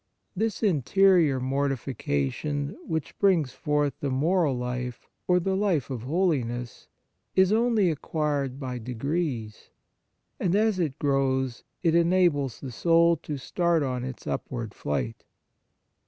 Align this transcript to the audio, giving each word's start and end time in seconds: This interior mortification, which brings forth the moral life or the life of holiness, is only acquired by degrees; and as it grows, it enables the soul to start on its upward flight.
This 0.35 0.63
interior 0.63 1.39
mortification, 1.39 2.69
which 2.87 3.15
brings 3.19 3.51
forth 3.51 3.93
the 3.99 4.09
moral 4.09 4.57
life 4.57 5.07
or 5.27 5.39
the 5.39 5.55
life 5.55 5.91
of 5.91 6.01
holiness, 6.01 6.87
is 7.35 7.51
only 7.53 7.91
acquired 7.91 8.59
by 8.59 8.79
degrees; 8.79 9.69
and 10.39 10.55
as 10.55 10.79
it 10.79 10.97
grows, 10.97 11.63
it 11.83 11.93
enables 11.93 12.61
the 12.61 12.71
soul 12.71 13.15
to 13.17 13.37
start 13.37 13.83
on 13.83 14.03
its 14.03 14.25
upward 14.25 14.73
flight. 14.73 15.23